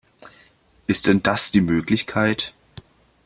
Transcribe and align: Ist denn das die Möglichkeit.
Ist 0.87 1.05
denn 1.05 1.21
das 1.21 1.51
die 1.51 1.61
Möglichkeit. 1.61 2.55